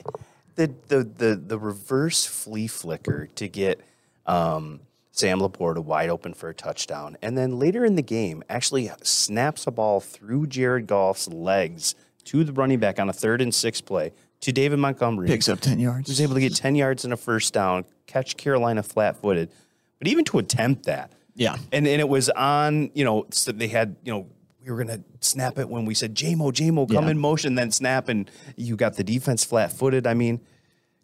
the, 0.56 0.74
the, 0.90 1.04
the, 1.06 1.36
the 1.38 1.58
reverse 1.58 2.26
flea 2.26 2.68
flicker 2.68 3.30
to 3.36 3.48
get 3.48 3.80
um, 4.26 4.82
Sam 5.12 5.40
LaPorta 5.40 5.82
wide 5.82 6.10
open 6.10 6.34
for 6.34 6.50
a 6.50 6.54
touchdown. 6.54 7.16
And 7.22 7.38
then 7.38 7.58
later 7.58 7.86
in 7.86 7.96
the 7.96 8.02
game, 8.02 8.44
actually 8.50 8.92
snaps 9.02 9.66
a 9.66 9.72
ball 9.72 10.02
through 10.02 10.48
Jared 10.48 10.88
Goff's 10.88 11.30
legs 11.30 11.96
to 12.26 12.44
the 12.44 12.52
running 12.52 12.80
back 12.80 13.00
on 13.00 13.08
a 13.08 13.14
third 13.14 13.40
and 13.40 13.56
six 13.56 13.80
play 13.80 14.12
to 14.42 14.52
David 14.52 14.80
Montgomery. 14.80 15.28
Picks 15.28 15.48
up 15.48 15.62
10 15.62 15.80
yards. 15.80 16.10
He 16.10 16.12
was 16.12 16.20
able 16.20 16.34
to 16.34 16.42
get 16.42 16.54
10 16.54 16.76
yards 16.76 17.06
and 17.06 17.14
a 17.14 17.18
first 17.18 17.54
down, 17.54 17.86
catch 18.08 18.36
Carolina 18.36 18.84
flat 18.84 19.16
footed. 19.16 19.52
But 20.00 20.10
even 20.10 20.26
to 20.26 20.40
attempt 20.40 20.84
that, 20.84 21.14
yeah. 21.38 21.56
And 21.72 21.88
and 21.88 22.02
it 22.02 22.10
was 22.10 22.30
on, 22.30 22.92
you 22.94 23.06
know, 23.06 23.28
so 23.32 23.52
they 23.52 23.68
had, 23.68 23.96
you 24.04 24.12
know, 24.12 24.28
we 24.62 24.72
were 24.72 24.84
gonna 24.84 25.04
snap 25.22 25.58
it 25.58 25.70
when 25.70 25.86
we 25.86 25.94
said 25.94 26.16
Jamo, 26.16 26.52
Jamo, 26.52 26.92
come 26.92 27.06
yeah. 27.06 27.12
in 27.12 27.20
motion, 27.20 27.56
then 27.56 27.72
snap, 27.72 28.10
and 28.10 28.30
you 28.56 28.76
got 28.76 28.96
the 28.96 29.04
defense 29.04 29.46
flat 29.46 29.72
footed. 29.72 30.08
I 30.08 30.16
mean, 30.16 30.42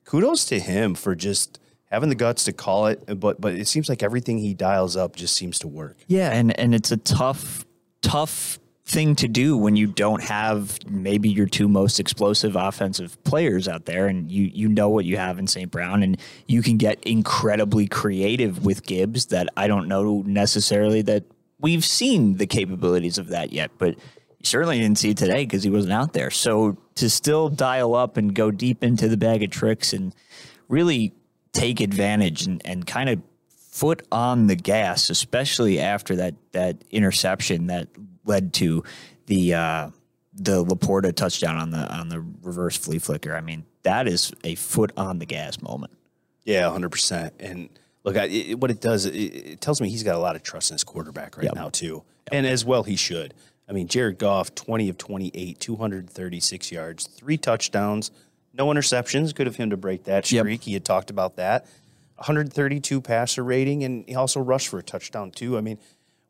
kudos 0.06 0.46
to 0.46 0.60
him 0.60 0.96
for 0.96 1.16
just 1.16 1.60
having 1.86 2.10
the 2.10 2.16
guts 2.16 2.46
to 2.46 2.54
call 2.54 2.88
it, 2.88 3.20
but 3.20 3.40
but 3.40 3.54
it 3.54 3.68
seems 3.68 3.88
like 3.88 4.02
everything 4.02 4.40
he 4.40 4.56
dials 4.56 4.98
up 4.98 5.16
just 5.16 5.36
seems 5.36 5.60
to 5.60 5.68
work. 5.68 5.98
Yeah, 6.08 6.32
and 6.32 6.58
and 6.60 6.74
it's 6.74 6.92
a 6.92 6.98
tough, 6.98 7.64
tough 8.02 8.60
thing 8.86 9.16
to 9.16 9.28
do 9.30 9.56
when 9.56 9.78
you 9.78 9.88
don't 9.88 10.22
have 10.22 10.78
maybe 10.86 11.30
your 11.30 11.48
two 11.48 11.70
most 11.70 12.00
explosive 12.02 12.58
offensive 12.58 13.22
players 13.24 13.68
out 13.68 13.86
there 13.86 14.08
and 14.08 14.30
you 14.30 14.44
you 14.54 14.68
know 14.68 14.90
what 14.90 15.06
you 15.06 15.16
have 15.16 15.40
in 15.40 15.48
St. 15.48 15.72
Brown 15.72 16.04
and 16.04 16.20
you 16.48 16.62
can 16.62 16.78
get 16.78 17.02
incredibly 17.04 17.88
creative 17.88 18.66
with 18.66 18.86
Gibbs 18.86 19.28
that 19.28 19.48
I 19.56 19.68
don't 19.68 19.88
know 19.88 20.22
necessarily 20.26 21.02
that 21.04 21.24
we've 21.60 21.86
seen 21.86 22.36
the 22.36 22.46
capabilities 22.46 23.18
of 23.18 23.30
that 23.30 23.54
yet 23.54 23.72
but 23.78 23.96
certainly 24.44 24.80
didn't 24.80 24.98
see 24.98 25.14
today 25.14 25.46
because 25.46 25.64
he 25.64 25.70
wasn't 25.70 25.94
out 25.94 26.12
there 26.12 26.30
so 26.30 26.78
to 26.96 27.10
still 27.10 27.48
dial 27.48 27.96
up 27.96 28.18
and 28.18 28.36
go 28.36 28.52
deep 28.52 28.84
into 28.84 29.08
the 29.08 29.16
bag 29.16 29.42
of 29.44 29.50
tricks 29.50 29.94
and 29.94 30.14
really 30.68 31.14
take 31.54 31.80
advantage 31.80 32.46
and, 32.46 32.62
and 32.66 32.86
kind 32.86 33.10
of 33.10 33.22
foot 33.56 34.06
on 34.12 34.48
the 34.48 34.58
gas 34.58 35.10
especially 35.10 35.80
after 35.80 36.18
that 36.18 36.36
that 36.52 36.84
interception 36.92 37.68
that 37.68 37.88
led 38.26 38.54
to 38.56 38.84
the 39.28 39.54
uh, 39.54 39.90
the 40.34 40.64
LaPorta 40.66 41.16
touchdown 41.16 41.58
on 41.58 41.70
the 41.72 41.92
on 41.94 42.10
the 42.10 42.20
reverse 42.42 42.78
flea 42.78 43.00
flicker. 43.00 43.36
I 43.36 43.42
mean, 43.42 43.66
that 43.84 44.08
is 44.08 44.34
a 44.44 44.56
foot 44.56 44.92
on 44.98 45.20
the 45.20 45.26
gas 45.26 45.62
moment. 45.62 45.94
Yeah, 46.46 46.70
hundred 46.72 46.90
percent. 46.90 47.34
And 47.40 47.70
look, 48.04 48.18
I, 48.18 48.26
it, 48.26 48.60
what 48.60 48.70
it 48.72 48.82
does, 48.82 49.06
it, 49.06 49.12
it 49.16 49.62
tells 49.62 49.80
me 49.82 49.90
he's 49.90 50.04
got 50.04 50.16
a 50.16 50.20
lot 50.20 50.36
of 50.36 50.44
trust 50.44 50.72
in 50.72 50.76
his 50.76 50.84
quarterback 50.84 51.38
right 51.38 51.46
Yep. 51.46 51.56
now 51.56 51.70
too, 51.70 52.04
and 52.32 52.46
as 52.46 52.66
well 52.66 52.84
he 52.84 52.96
should. 52.96 53.34
I 53.70 53.72
mean, 53.72 53.88
Jared 53.88 54.18
Goff, 54.18 54.54
twenty 54.56 54.90
of 54.90 54.98
twenty-eight, 54.98 55.60
two 55.60 55.76
hundred 55.78 56.10
thirty-six 56.10 56.72
yards, 56.72 57.08
three 57.08 57.38
touchdowns, 57.38 58.12
no 58.54 58.68
interceptions. 58.68 59.34
Good 59.34 59.48
of 59.48 59.56
him 59.56 59.70
to 59.70 59.78
break 59.78 60.04
that 60.06 60.30
Yep. 60.32 60.42
streak. 60.44 60.64
He 60.64 60.74
had 60.74 60.84
talked 60.84 61.10
about 61.10 61.38
that. 61.38 61.66
132 62.18 63.02
passer 63.02 63.44
rating, 63.44 63.84
and 63.84 64.06
he 64.08 64.16
also 64.16 64.40
rushed 64.40 64.68
for 64.68 64.78
a 64.80 64.84
touchdown 64.84 65.32
too. 65.32 65.58
I 65.58 65.62
mean, 65.62 65.80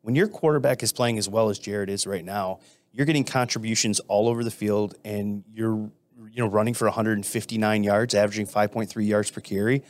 when 0.04 0.14
your 0.14 0.28
quarterback 0.28 0.82
is 0.82 0.92
playing 0.92 1.16
as 1.16 1.30
well 1.30 1.48
as 1.48 1.58
Jared 1.58 1.88
is 1.88 2.06
right 2.06 2.24
now, 2.24 2.60
you're 2.92 3.06
getting 3.06 3.24
contributions 3.24 4.00
all 4.00 4.28
over 4.28 4.44
the 4.44 4.50
field, 4.50 4.94
and 5.02 5.42
you're 5.50 5.90
you 6.30 6.42
know 6.42 6.46
running 6.46 6.74
for 6.74 6.84
159 6.84 7.82
yards, 7.82 8.14
averaging 8.14 8.46
5.3 8.46 9.06
yards 9.06 9.30
per 9.30 9.40
carry, 9.40 9.82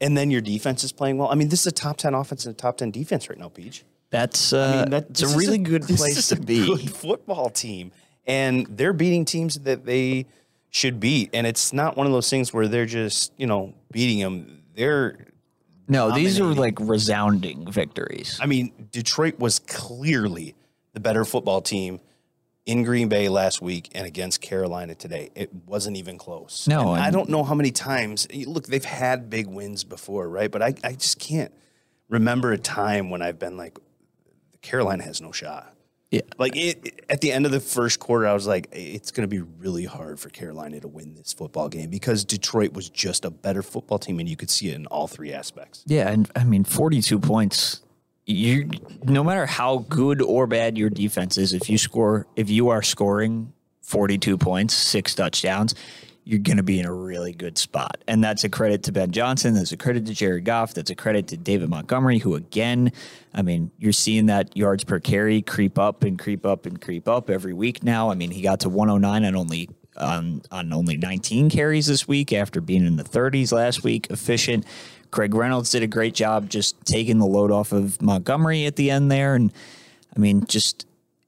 and 0.00 0.16
then 0.16 0.30
your 0.30 0.40
defense 0.40 0.84
is 0.84 0.90
playing 0.90 1.18
well. 1.18 1.28
I 1.28 1.34
mean, 1.34 1.50
this 1.50 1.60
is 1.60 1.66
a 1.66 1.72
top 1.72 1.98
10 1.98 2.14
offense 2.14 2.46
and 2.46 2.54
a 2.54 2.56
top 2.56 2.78
10 2.78 2.90
defense 2.90 3.28
right 3.28 3.38
now, 3.38 3.50
Peach. 3.50 3.84
That's 4.08 4.54
uh, 4.54 4.58
I 4.58 4.80
mean, 4.80 4.90
that, 4.90 5.10
it's 5.10 5.22
a 5.22 5.36
really 5.36 5.58
good 5.58 5.82
this 5.82 5.98
place 5.98 6.28
to 6.28 6.36
a 6.36 6.40
be. 6.40 6.64
Good 6.64 6.90
football 6.90 7.50
team, 7.50 7.92
and 8.26 8.66
they're 8.70 8.94
beating 8.94 9.26
teams 9.26 9.56
that 9.60 9.84
they 9.84 10.24
should 10.70 10.98
beat, 10.98 11.28
and 11.34 11.46
it's 11.46 11.74
not 11.74 11.94
one 11.94 12.06
of 12.06 12.12
those 12.14 12.30
things 12.30 12.54
where 12.54 12.68
they're 12.68 12.86
just 12.86 13.34
you 13.36 13.46
know 13.46 13.74
beating 13.92 14.18
them. 14.20 14.62
They're 14.74 15.26
No, 15.88 16.12
these 16.12 16.40
are 16.40 16.54
like 16.54 16.78
resounding 16.80 17.70
victories. 17.70 18.38
I 18.40 18.46
mean, 18.46 18.88
Detroit 18.90 19.38
was 19.38 19.58
clearly 19.60 20.54
the 20.92 21.00
better 21.00 21.24
football 21.24 21.60
team 21.60 22.00
in 22.64 22.82
Green 22.82 23.08
Bay 23.08 23.28
last 23.28 23.62
week 23.62 23.90
and 23.94 24.06
against 24.06 24.40
Carolina 24.40 24.94
today. 24.94 25.30
It 25.34 25.50
wasn't 25.66 25.96
even 25.96 26.18
close. 26.18 26.66
No, 26.66 26.94
And 26.94 27.02
I 27.02 27.10
don't 27.10 27.28
know 27.28 27.44
how 27.44 27.54
many 27.54 27.70
times. 27.70 28.26
Look, 28.34 28.66
they've 28.66 28.84
had 28.84 29.30
big 29.30 29.46
wins 29.46 29.84
before, 29.84 30.28
right? 30.28 30.50
But 30.50 30.62
I, 30.62 30.74
I 30.82 30.92
just 30.94 31.20
can't 31.20 31.52
remember 32.08 32.52
a 32.52 32.58
time 32.58 33.10
when 33.10 33.22
I've 33.22 33.38
been 33.38 33.56
like, 33.56 33.78
Carolina 34.62 35.04
has 35.04 35.20
no 35.20 35.30
shot. 35.30 35.75
Yeah. 36.10 36.20
Like 36.38 36.56
it, 36.56 37.04
at 37.08 37.20
the 37.20 37.32
end 37.32 37.46
of 37.46 37.52
the 37.52 37.60
first 37.60 37.98
quarter, 37.98 38.26
I 38.26 38.32
was 38.32 38.46
like, 38.46 38.68
it's 38.72 39.10
going 39.10 39.28
to 39.28 39.34
be 39.34 39.40
really 39.58 39.84
hard 39.84 40.20
for 40.20 40.28
Carolina 40.28 40.80
to 40.80 40.88
win 40.88 41.14
this 41.14 41.32
football 41.32 41.68
game 41.68 41.90
because 41.90 42.24
Detroit 42.24 42.72
was 42.72 42.88
just 42.88 43.24
a 43.24 43.30
better 43.30 43.62
football 43.62 43.98
team, 43.98 44.20
and 44.20 44.28
you 44.28 44.36
could 44.36 44.50
see 44.50 44.68
it 44.68 44.74
in 44.74 44.86
all 44.86 45.08
three 45.08 45.32
aspects. 45.32 45.82
Yeah, 45.86 46.08
and 46.08 46.30
I 46.36 46.44
mean, 46.44 46.64
42 46.64 47.18
points. 47.18 47.82
You, 48.24 48.70
no 49.04 49.22
matter 49.22 49.46
how 49.46 49.78
good 49.88 50.20
or 50.20 50.46
bad 50.46 50.76
your 50.76 50.90
defense 50.90 51.38
is, 51.38 51.52
if 51.52 51.70
you 51.70 51.78
score, 51.78 52.26
if 52.34 52.50
you 52.50 52.70
are 52.70 52.82
scoring 52.82 53.52
42 53.82 54.36
points, 54.36 54.74
six 54.74 55.14
touchdowns, 55.14 55.74
you're 56.26 56.40
going 56.40 56.56
to 56.56 56.64
be 56.64 56.80
in 56.80 56.86
a 56.86 56.92
really 56.92 57.32
good 57.32 57.56
spot. 57.56 58.02
And 58.08 58.22
that's 58.22 58.42
a 58.42 58.48
credit 58.48 58.82
to 58.82 58.92
Ben 58.92 59.12
Johnson. 59.12 59.54
That's 59.54 59.70
a 59.70 59.76
credit 59.76 60.06
to 60.06 60.12
Jared 60.12 60.44
Goff. 60.44 60.74
That's 60.74 60.90
a 60.90 60.96
credit 60.96 61.28
to 61.28 61.36
David 61.36 61.70
Montgomery, 61.70 62.18
who 62.18 62.34
again, 62.34 62.90
I 63.32 63.42
mean, 63.42 63.70
you're 63.78 63.92
seeing 63.92 64.26
that 64.26 64.56
yards 64.56 64.82
per 64.82 64.98
carry 64.98 65.40
creep 65.40 65.78
up 65.78 66.02
and 66.02 66.18
creep 66.18 66.44
up 66.44 66.66
and 66.66 66.80
creep 66.80 67.06
up 67.06 67.30
every 67.30 67.54
week 67.54 67.84
now. 67.84 68.10
I 68.10 68.16
mean, 68.16 68.32
he 68.32 68.42
got 68.42 68.58
to 68.60 68.68
109 68.68 69.24
on 69.24 69.36
only 69.36 69.68
on 69.96 70.42
on 70.50 70.72
only 70.72 70.96
19 70.96 71.48
carries 71.48 71.86
this 71.86 72.08
week 72.08 72.32
after 72.32 72.60
being 72.60 72.84
in 72.84 72.96
the 72.96 73.04
30s 73.04 73.52
last 73.52 73.84
week. 73.84 74.08
Efficient. 74.10 74.66
Craig 75.12 75.32
Reynolds 75.32 75.70
did 75.70 75.84
a 75.84 75.86
great 75.86 76.14
job 76.14 76.50
just 76.50 76.84
taking 76.84 77.18
the 77.18 77.26
load 77.26 77.52
off 77.52 77.70
of 77.70 78.02
Montgomery 78.02 78.66
at 78.66 78.74
the 78.74 78.90
end 78.90 79.12
there, 79.12 79.36
and 79.36 79.52
I 80.14 80.18
mean, 80.18 80.44
just 80.46 80.86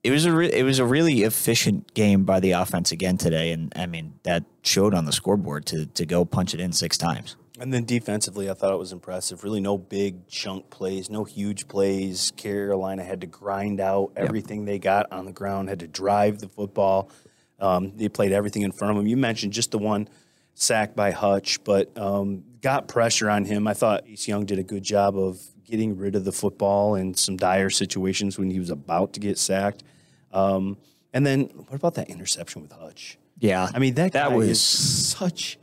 it 0.08 0.10
was 0.10 0.24
a 0.24 0.32
re- 0.32 0.50
it 0.50 0.62
was 0.62 0.78
a 0.78 0.86
really 0.86 1.22
efficient 1.22 1.92
game 1.92 2.24
by 2.24 2.40
the 2.40 2.52
offense 2.52 2.92
again 2.92 3.18
today, 3.18 3.52
and 3.52 3.70
I 3.76 3.84
mean 3.84 4.14
that 4.22 4.44
showed 4.62 4.94
on 4.94 5.04
the 5.04 5.12
scoreboard 5.12 5.66
to 5.66 5.84
to 5.84 6.06
go 6.06 6.24
punch 6.24 6.54
it 6.54 6.60
in 6.60 6.72
six 6.72 6.96
times. 6.96 7.36
And 7.60 7.74
then 7.74 7.84
defensively, 7.84 8.48
I 8.48 8.54
thought 8.54 8.72
it 8.72 8.78
was 8.78 8.92
impressive. 8.92 9.44
Really, 9.44 9.60
no 9.60 9.76
big 9.76 10.26
chunk 10.28 10.70
plays, 10.70 11.10
no 11.10 11.24
huge 11.24 11.68
plays. 11.68 12.32
Carolina 12.36 13.04
had 13.04 13.20
to 13.20 13.26
grind 13.26 13.80
out 13.80 14.12
everything 14.16 14.64
they 14.64 14.78
got 14.78 15.12
on 15.12 15.26
the 15.26 15.32
ground, 15.32 15.68
had 15.68 15.80
to 15.80 15.88
drive 15.88 16.38
the 16.38 16.48
football. 16.48 17.10
Um, 17.58 17.94
they 17.96 18.08
played 18.08 18.32
everything 18.32 18.62
in 18.62 18.72
front 18.72 18.92
of 18.92 18.96
them. 18.96 19.06
You 19.06 19.16
mentioned 19.18 19.52
just 19.52 19.72
the 19.72 19.78
one 19.78 20.08
sack 20.54 20.94
by 20.94 21.10
Hutch, 21.10 21.62
but 21.64 21.90
um, 21.98 22.44
got 22.62 22.88
pressure 22.88 23.28
on 23.28 23.44
him. 23.44 23.66
I 23.66 23.74
thought 23.74 24.04
Bryce 24.06 24.26
Young 24.26 24.46
did 24.46 24.58
a 24.58 24.62
good 24.62 24.84
job 24.84 25.18
of 25.18 25.38
getting 25.64 25.98
rid 25.98 26.14
of 26.14 26.24
the 26.24 26.32
football 26.32 26.94
in 26.94 27.12
some 27.12 27.36
dire 27.36 27.68
situations 27.68 28.38
when 28.38 28.50
he 28.50 28.58
was 28.58 28.70
about 28.70 29.12
to 29.12 29.20
get 29.20 29.36
sacked. 29.36 29.82
Um, 30.32 30.76
and 31.12 31.26
then, 31.26 31.44
what 31.44 31.74
about 31.74 31.94
that 31.94 32.10
interception 32.10 32.62
with 32.62 32.72
Hutch? 32.72 33.18
Yeah, 33.38 33.68
I 33.72 33.78
mean, 33.78 33.94
that, 33.94 34.12
that 34.12 34.30
guy 34.30 34.36
was 34.36 34.48
is 34.48 34.60
such 34.60 35.58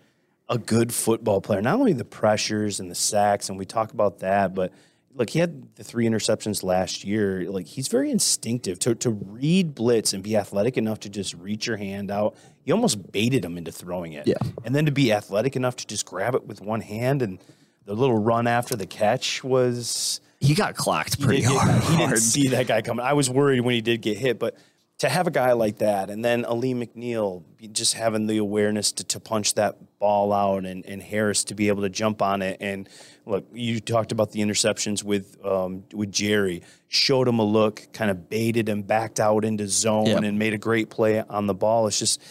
a 0.50 0.58
good 0.58 0.94
football 0.94 1.42
player. 1.42 1.62
Not 1.62 1.80
only 1.80 1.94
the 1.94 2.06
pressures 2.06 2.80
and 2.80 2.90
the 2.90 2.96
sacks, 2.96 3.50
and 3.50 3.58
we 3.58 3.66
talk 3.66 3.92
about 3.92 4.20
that, 4.20 4.54
but 4.54 4.72
look, 5.14 5.30
he 5.30 5.40
had 5.40 5.76
the 5.76 5.84
three 5.84 6.06
interceptions 6.06 6.64
last 6.64 7.04
year. 7.04 7.50
Like 7.50 7.66
he's 7.66 7.88
very 7.88 8.12
instinctive 8.12 8.80
to 8.80 8.96
to 8.96 9.10
read 9.12 9.74
blitz 9.76 10.14
and 10.14 10.24
be 10.24 10.36
athletic 10.38 10.78
enough 10.78 11.00
to 11.02 11.10
just 11.10 11.34
reach 11.34 11.68
your 11.68 11.78
hand 11.78 12.12
out. 12.12 12.36
You 12.64 12.74
almost 12.74 13.12
baited 13.12 13.44
him 13.44 13.58
into 13.58 13.72
throwing 13.72 14.14
it. 14.14 14.28
Yeah. 14.28 14.36
And 14.64 14.76
then 14.76 14.86
to 14.86 14.92
be 14.92 15.12
athletic 15.12 15.56
enough 15.56 15.76
to 15.78 15.88
just 15.88 16.06
grab 16.06 16.36
it 16.36 16.46
with 16.46 16.62
one 16.62 16.82
hand 16.82 17.22
and 17.22 17.40
the 17.86 17.94
little 17.94 18.18
run 18.18 18.48
after 18.48 18.76
the 18.76 18.88
catch 18.88 19.44
was 19.44 20.20
he 20.46 20.54
got 20.54 20.76
clocked 20.76 21.16
he 21.18 21.24
pretty 21.26 21.42
get- 21.42 21.52
hard. 21.52 21.84
He 21.84 21.98
didn't 21.98 22.18
see 22.34 22.50
that 22.50 22.68
guy 22.68 22.82
coming. 22.82 23.06
I 23.06 23.14
was 23.14 23.30
worried 23.30 23.62
when 23.62 23.76
he 23.76 23.82
did 23.82 24.02
get 24.02 24.18
hit, 24.18 24.40
but 24.40 24.56
to 25.00 25.10
have 25.10 25.28
a 25.28 25.32
guy 25.32 25.52
like 25.52 25.80
that, 25.80 26.10
and 26.10 26.24
then 26.24 26.46
Alim 26.46 26.80
McNeill 26.80 27.44
just 27.74 27.96
having 27.96 28.28
the 28.28 28.38
awareness 28.38 28.94
to, 28.94 29.04
to 29.04 29.20
punch 29.20 29.56
that 29.56 29.76
ball 30.00 30.32
out, 30.32 30.66
and, 30.66 30.86
and 30.86 31.04
Harris 31.04 31.44
to 31.46 31.54
be 31.56 31.68
able 31.68 31.82
to 31.84 31.90
jump 31.90 32.22
on 32.22 32.42
it. 32.42 32.56
And 32.62 32.88
look, 33.26 33.46
you 33.54 33.82
talked 33.82 34.14
about 34.14 34.32
the 34.32 34.40
interceptions 34.40 35.04
with 35.04 35.38
um, 35.46 35.84
with 35.94 36.14
Jerry. 36.14 36.62
Showed 36.88 37.28
him 37.28 37.40
a 37.40 37.44
look, 37.44 37.88
kind 37.92 38.10
of 38.10 38.30
baited 38.30 38.70
him, 38.70 38.84
backed 38.84 39.20
out 39.20 39.44
into 39.44 39.68
zone, 39.68 40.06
Yeah. 40.06 40.20
and 40.24 40.40
made 40.40 40.54
a 40.54 40.58
great 40.58 40.90
play 40.90 41.22
on 41.22 41.48
the 41.48 41.54
ball. 41.54 41.88
It's 41.88 42.00
just 42.00 42.22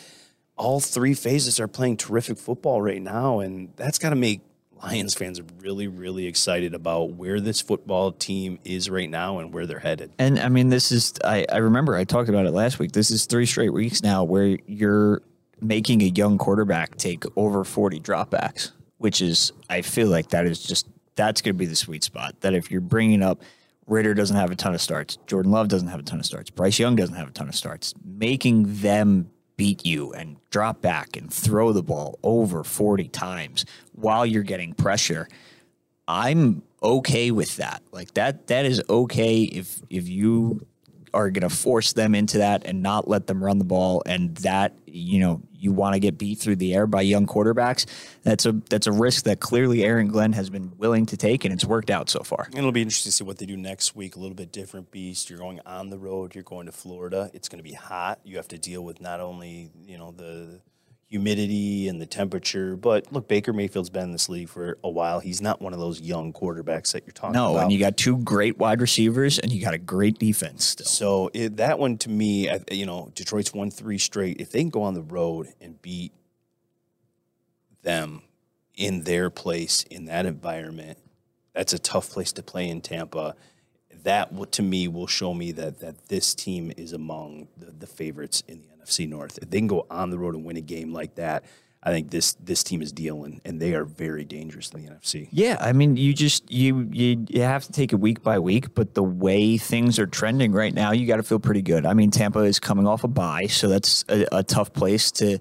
all 0.57 0.81
three 0.81 1.13
phases 1.13 1.61
are 1.61 1.69
playing 1.69 1.99
terrific 1.99 2.39
football 2.39 2.81
right 2.81 3.03
now, 3.03 3.41
and 3.41 3.75
that's 3.77 3.99
got 3.99 4.11
to 4.11 4.17
make 4.17 4.41
Lions 4.85 5.15
fans 5.15 5.41
really, 5.61 5.89
really 5.89 6.27
excited 6.27 6.75
about 6.75 7.13
where 7.15 7.41
this 7.41 7.61
football 7.61 8.13
team 8.13 8.59
is 8.65 8.91
right 8.91 9.09
now 9.09 9.39
and 9.39 9.53
where 9.53 9.67
they're 9.67 9.79
headed. 9.79 10.13
And 10.19 10.39
I 10.39 10.49
mean, 10.49 10.69
this 10.69 10.93
is, 10.93 11.15
I, 11.25 11.47
I 11.51 11.59
remember 11.59 11.97
I 11.97 12.05
talked 12.05 12.29
about 12.29 12.45
it 12.45 12.53
last 12.53 12.79
week. 12.79 12.93
This 12.93 13.11
is 13.11 13.25
three 13.27 13.47
straight 13.47 13.73
weeks 13.73 14.03
now 14.03 14.25
where 14.25 14.59
you're 14.67 15.23
making 15.61 16.03
a 16.03 16.07
young 16.07 16.37
quarterback 16.37 16.97
take 16.97 17.25
over 17.37 17.65
40 17.65 18.01
dropbacks, 18.01 18.73
which 18.99 19.23
is, 19.23 19.53
I 19.71 19.81
feel 19.81 20.09
like 20.09 20.29
that 20.31 20.47
is 20.47 20.63
just, 20.63 20.87
that's 21.15 21.41
going 21.41 21.55
to 21.55 21.59
be 21.59 21.67
the 21.67 21.77
sweet 21.77 22.05
spot. 22.05 22.41
That 22.41 22.55
if 22.55 22.71
you're 22.71 22.83
bringing 22.83 23.23
up 23.23 23.43
Ridder 23.87 24.15
doesn't 24.15 24.37
have 24.37 24.51
a 24.51 24.57
ton 24.57 24.75
of 24.75 24.81
starts, 24.81 25.17
Jordan 25.27 25.53
Love 25.53 25.69
doesn't 25.69 25.89
have 25.89 26.01
a 26.01 26.03
ton 26.05 26.19
of 26.19 26.27
starts, 26.27 26.51
Bryce 26.51 26.79
Young 26.79 26.97
doesn't 26.97 27.17
have 27.17 27.29
a 27.29 27.33
ton 27.33 27.49
of 27.49 27.55
starts, 27.55 27.95
making 28.05 28.81
them 28.81 29.31
beat 29.57 29.85
you 29.87 30.13
and 30.13 30.37
drop 30.51 30.81
back 30.81 31.17
and 31.17 31.33
throw 31.33 31.73
the 31.73 31.83
ball 31.83 32.19
over 32.23 32.65
40 32.65 33.09
times 33.09 33.65
while 33.93 34.27
you're 34.27 34.43
getting 34.43 34.75
pressure. 34.75 35.29
I'm 36.09 36.63
okay 36.83 37.31
with 37.31 37.57
that. 37.57 37.83
Like 37.93 38.15
that 38.15 38.49
that 38.49 38.67
is 38.67 38.83
okay 38.89 39.43
if 39.43 39.81
if 39.91 40.09
you 40.09 40.67
are 41.15 41.31
going 41.31 41.49
to 41.49 41.55
force 41.55 41.93
them 41.93 42.15
into 42.15 42.39
that 42.39 42.67
and 42.67 42.83
not 42.83 43.09
let 43.09 43.27
them 43.29 43.43
run 43.43 43.59
the 43.59 43.65
ball 43.65 44.03
and 44.05 44.35
that 44.39 44.75
you 44.87 45.21
know 45.21 45.41
you 45.65 45.73
want 45.73 45.95
to 45.95 46.01
get 46.01 46.19
beat 46.19 46.39
through 46.39 46.57
the 46.57 46.75
air 46.75 46.87
by 46.87 47.01
young 47.01 47.27
quarterbacks. 47.27 47.87
That's 48.23 48.45
a 48.45 48.53
that's 48.53 48.87
a 48.87 48.93
risk 48.93 49.25
that 49.25 49.41
clearly 49.41 49.83
Aaron 49.83 50.09
Glenn 50.09 50.35
has 50.35 50.51
been 50.51 50.73
willing 50.77 51.07
to 51.07 51.17
take 51.17 51.45
and 51.45 51.55
it's 51.55 51.65
worked 51.65 51.91
out 51.91 52.11
so 52.11 52.21
far. 52.21 52.49
It'll 52.55 52.71
be 52.71 52.83
interesting 52.83 53.11
to 53.11 53.17
see 53.17 53.25
what 53.25 53.39
they 53.39 53.47
do 53.47 53.57
next 53.57 53.97
week. 53.97 54.17
A 54.17 54.21
little 54.21 54.35
bit 54.35 54.53
different 54.53 54.91
beast. 54.91 55.31
You're 55.31 55.39
going 55.39 55.61
on 55.65 55.89
the 55.89 55.99
road. 55.99 56.35
You're 56.35 56.45
going 56.45 56.67
to 56.67 56.73
Florida. 56.73 57.31
It's 57.33 57.49
going 57.49 57.59
to 57.59 57.69
be 57.69 57.73
hot. 57.73 58.21
You 58.25 58.37
have 58.37 58.49
to 58.49 58.59
deal 58.59 58.85
with 58.85 59.01
not 59.01 59.21
only 59.21 59.71
you 59.87 59.97
know 59.97 60.13
the 60.13 60.61
humidity 61.15 61.87
and 61.87 62.01
the 62.01 62.07
temperature, 62.07 62.75
but 62.75 63.13
look, 63.13 63.29
Baker 63.29 63.53
Mayfield's 63.53 63.89
been 63.89 64.03
in 64.03 64.11
this 64.11 64.29
league 64.29 64.49
for 64.49 64.79
a 64.83 64.91
while. 64.91 65.21
He's 65.21 65.41
not 65.41 65.63
one 65.63 65.73
of 65.73 65.79
those 65.79 66.01
young 66.01 66.33
quarterbacks 66.33 66.93
that 66.93 67.07
you're 67.07 67.13
talking 67.13 67.35
No, 67.35 67.51
about. 67.53 67.55
No, 67.55 67.63
and 67.63 67.73
you 67.73 67.79
got 67.79 67.97
two 67.97 68.17
great 68.19 68.59
wide 68.59 68.81
receivers 68.81 69.39
and 69.39 69.53
you 69.53 69.63
got 69.63 69.75
a 69.75 69.79
great 69.79 70.19
defense 70.19 70.65
still. 70.65 70.87
So 70.87 71.31
it, 71.33 71.59
that 71.59 71.79
one 71.79 71.99
to 71.99 72.11
me, 72.11 72.51
I- 72.51 72.65
you 72.73 72.85
know, 72.85 73.13
Detroit's 73.15 73.55
won 73.55 73.71
three 73.71 73.97
straight. 73.97 74.41
If 74.41 74.51
they 74.51 74.59
can 74.59 74.71
go 74.71 74.83
on 74.83 74.95
the 74.95 75.03
road 75.03 75.53
and 75.61 75.81
beat 75.81 76.13
them 77.83 78.23
in 78.75 79.05
their 79.05 79.31
place 79.31 79.85
in 79.85 80.07
that 80.07 80.27
environment, 80.27 80.99
that's 81.53 81.73
a 81.73 81.79
tough 81.79 82.11
place 82.11 82.33
to 82.33 82.43
play 82.43 82.69
in 82.69 82.81
Tampa. 82.81 83.37
That 84.03 84.51
to 84.53 84.63
me 84.65 84.89
will 84.89 85.07
show 85.07 85.33
me 85.33 85.53
that 85.53 85.79
that 85.79 86.09
this 86.09 86.35
team 86.35 86.73
is 86.77 86.93
among 86.93 87.47
the, 87.57 87.67
the 87.71 87.87
favorites 87.87 88.43
in 88.49 88.63
the 88.69 88.74
NFC 88.85 89.09
North. 89.09 89.39
If 89.41 89.51
they 89.51 89.59
can 89.59 89.67
go 89.67 89.87
on 89.91 90.11
the 90.11 90.19
road 90.19 90.35
and 90.35 90.45
win 90.45 90.57
a 90.57 90.63
game 90.63 90.93
like 90.93 91.17
that, 91.17 91.45
I 91.83 91.91
think 91.91 92.11
this 92.11 92.33
this 92.35 92.65
team 92.65 92.81
is 92.81 92.93
dealing, 92.93 93.43
and 93.45 93.61
they 93.61 93.75
are 93.75 93.85
very 93.85 94.25
dangerous 94.25 94.71
in 94.71 94.83
the 94.83 94.91
NFC. 94.91 95.29
Yeah, 95.31 95.59
I 95.61 95.73
mean, 95.73 95.97
you 95.97 96.15
just 96.15 96.51
you 96.51 96.89
you 96.91 97.27
you 97.29 97.43
have 97.43 97.65
to 97.67 97.73
take 97.73 97.93
it 97.93 97.97
week 97.97 98.23
by 98.23 98.39
week, 98.39 98.75
but 98.75 98.95
the 98.95 99.03
way 99.03 99.59
things 99.59 99.99
are 99.99 100.07
trending 100.07 100.53
right 100.53 100.73
now, 100.73 100.93
you 100.93 101.07
got 101.07 101.17
to 101.17 101.23
feel 101.23 101.39
pretty 101.39 101.61
good. 101.61 101.85
I 101.85 101.93
mean, 101.93 102.11
Tampa 102.11 102.41
is 102.41 102.59
coming 102.59 102.87
off 102.87 103.05
a 103.05 103.09
bye, 103.09 103.49
so 103.49 103.69
that's 103.69 104.03
a, 104.09 104.27
a 104.33 104.43
tough 104.43 104.73
place 104.73 105.11
to 105.13 105.39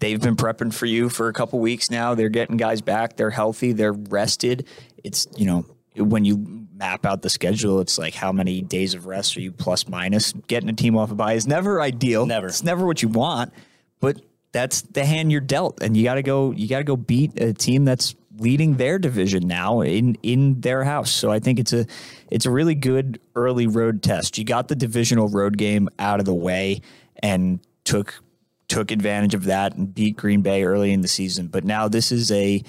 they've 0.00 0.20
been 0.20 0.36
prepping 0.36 0.74
for 0.74 0.86
you 0.86 1.08
for 1.08 1.28
a 1.28 1.32
couple 1.32 1.60
weeks 1.60 1.92
now. 1.92 2.14
They're 2.16 2.28
getting 2.28 2.56
guys 2.56 2.80
back. 2.80 3.16
They're 3.16 3.30
healthy. 3.30 3.72
They're 3.72 3.92
rested. 3.92 4.66
It's 5.04 5.28
you 5.36 5.46
know 5.46 5.64
when 5.96 6.24
you 6.24 6.66
map 6.78 7.04
out 7.04 7.22
the 7.22 7.30
schedule, 7.30 7.80
it's 7.80 7.98
like 7.98 8.14
how 8.14 8.32
many 8.32 8.62
days 8.62 8.94
of 8.94 9.06
rest 9.06 9.36
are 9.36 9.40
you 9.40 9.52
plus 9.52 9.88
minus? 9.88 10.32
Getting 10.46 10.68
a 10.68 10.72
team 10.72 10.96
off 10.96 11.10
a 11.10 11.14
bye 11.14 11.34
is 11.34 11.46
never 11.46 11.80
ideal. 11.82 12.26
Never. 12.26 12.46
It's 12.46 12.62
never 12.62 12.86
what 12.86 13.02
you 13.02 13.08
want, 13.08 13.52
but 14.00 14.20
that's 14.52 14.82
the 14.82 15.04
hand 15.04 15.30
you're 15.30 15.40
dealt, 15.40 15.82
and 15.82 15.96
you 15.96 16.04
got 16.04 16.14
to 16.14 16.22
go. 16.22 16.52
You 16.52 16.68
got 16.68 16.78
to 16.78 16.84
go 16.84 16.96
beat 16.96 17.40
a 17.40 17.52
team 17.52 17.84
that's 17.84 18.14
leading 18.38 18.76
their 18.76 18.98
division 18.98 19.46
now 19.46 19.80
in 19.80 20.14
in 20.22 20.60
their 20.60 20.84
house. 20.84 21.10
So 21.10 21.30
I 21.30 21.38
think 21.38 21.58
it's 21.58 21.72
a 21.72 21.86
it's 22.30 22.46
a 22.46 22.50
really 22.50 22.74
good 22.74 23.20
early 23.34 23.66
road 23.66 24.02
test. 24.02 24.38
You 24.38 24.44
got 24.44 24.68
the 24.68 24.76
divisional 24.76 25.28
road 25.28 25.58
game 25.58 25.88
out 25.98 26.20
of 26.20 26.26
the 26.26 26.34
way 26.34 26.80
and 27.22 27.60
took 27.84 28.22
took 28.68 28.90
advantage 28.90 29.34
of 29.34 29.44
that 29.44 29.74
and 29.74 29.94
beat 29.94 30.16
Green 30.16 30.42
Bay 30.42 30.62
early 30.64 30.92
in 30.92 31.00
the 31.00 31.08
season. 31.08 31.48
But 31.48 31.64
now 31.64 31.88
this 31.88 32.12
is 32.12 32.30
a 32.30 32.62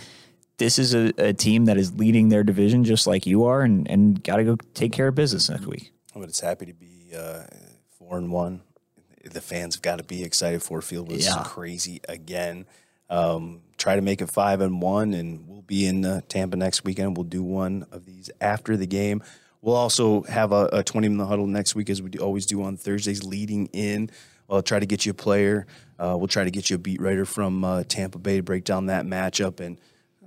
this 0.59 0.77
is 0.77 0.93
a, 0.93 1.11
a 1.17 1.33
team 1.33 1.65
that 1.65 1.77
is 1.77 1.93
leading 1.95 2.29
their 2.29 2.43
division 2.43 2.83
just 2.83 3.07
like 3.07 3.25
you 3.25 3.45
are, 3.45 3.61
and 3.63 3.89
and 3.89 4.23
got 4.23 4.37
to 4.37 4.43
go 4.43 4.55
take 4.75 4.91
care 4.91 5.07
of 5.07 5.15
business 5.15 5.49
next 5.49 5.65
week. 5.65 5.91
But 6.13 6.29
it's 6.29 6.39
happy 6.41 6.67
to 6.67 6.73
be 6.73 7.11
uh, 7.17 7.43
four 7.97 8.17
and 8.17 8.31
one. 8.31 8.61
The 9.23 9.41
fans 9.41 9.75
have 9.75 9.81
got 9.81 9.97
to 9.97 10.03
be 10.03 10.23
excited. 10.23 10.61
Ford 10.63 10.83
Field 10.83 11.11
was 11.11 11.25
Yeah. 11.25 11.43
crazy 11.43 11.99
again. 12.07 12.65
Um, 13.09 13.61
try 13.77 13.95
to 13.95 14.01
make 14.01 14.21
it 14.21 14.29
five 14.29 14.61
and 14.61 14.81
one, 14.81 15.13
and 15.13 15.47
we'll 15.47 15.61
be 15.63 15.85
in 15.87 16.05
uh, 16.05 16.21
Tampa 16.29 16.55
next 16.57 16.83
weekend. 16.83 17.17
We'll 17.17 17.23
do 17.23 17.41
one 17.43 17.85
of 17.91 18.05
these 18.05 18.29
after 18.39 18.77
the 18.77 18.85
game. 18.85 19.23
We'll 19.61 19.75
also 19.75 20.21
have 20.23 20.51
a, 20.51 20.69
a 20.71 20.83
Twentyman 20.83 21.25
huddle 21.27 21.47
next 21.47 21.75
week, 21.75 21.89
as 21.89 22.01
we 22.01 22.09
do, 22.11 22.19
always 22.19 22.45
do 22.45 22.61
on 22.63 22.77
Thursdays 22.77 23.23
leading 23.23 23.65
in. 23.73 24.09
I'll 24.49 24.61
try 24.61 24.79
to 24.79 24.85
get 24.85 25.05
you 25.05 25.11
a 25.11 25.15
player. 25.15 25.67
Uh, 25.99 26.15
we'll 26.17 26.27
try 26.27 26.43
to 26.43 26.51
get 26.51 26.69
you 26.69 26.75
a 26.75 26.79
beat 26.79 27.01
writer 27.01 27.25
from 27.25 27.63
uh, 27.63 27.83
Tampa 27.87 28.17
Bay 28.19 28.37
to 28.37 28.43
break 28.43 28.63
down 28.63 28.85
that 28.87 29.05
matchup. 29.05 29.59
And 29.59 29.77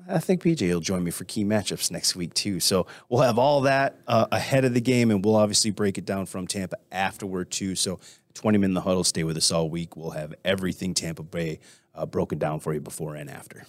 I 0.08 0.18
think 0.18 0.42
PJ 0.42 0.68
will 0.72 0.80
join 0.80 1.04
me 1.04 1.10
for 1.10 1.24
key 1.24 1.44
matchups 1.44 1.90
next 1.90 2.16
week 2.16 2.34
too. 2.34 2.60
So 2.60 2.86
we'll 3.08 3.22
have 3.22 3.38
all 3.38 3.62
that 3.62 3.98
uh, 4.06 4.26
ahead 4.32 4.64
of 4.64 4.74
the 4.74 4.80
game, 4.80 5.10
and 5.10 5.24
we'll 5.24 5.36
obviously 5.36 5.70
break 5.70 5.98
it 5.98 6.04
down 6.04 6.26
from 6.26 6.46
Tampa 6.46 6.76
afterward 6.90 7.50
too. 7.50 7.74
So 7.74 8.00
Twentyman 8.34 8.70
in 8.70 8.74
the 8.74 8.80
huddle, 8.80 9.04
stay 9.04 9.24
with 9.24 9.36
us 9.36 9.50
all 9.50 9.68
week. 9.68 9.96
We'll 9.96 10.10
have 10.10 10.34
everything 10.44 10.94
Tampa 10.94 11.22
Bay 11.22 11.60
uh, 11.94 12.06
broken 12.06 12.38
down 12.38 12.60
for 12.60 12.72
you 12.74 12.80
before 12.80 13.14
and 13.14 13.30
after. 13.30 13.66